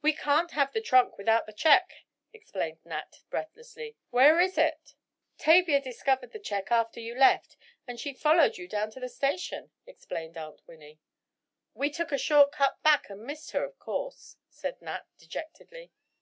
[0.00, 1.92] "We can't have the trunk without the check,"
[2.32, 4.94] explained Nat, breathlessly, "where is it?"
[5.36, 9.70] "Tavia discovered the check after you left, and she followed you down to the station,"
[9.86, 11.00] explained Aunt Winnie.
[11.74, 15.92] "We took a short cut back and missed her, of course," said Nat, dejectedly.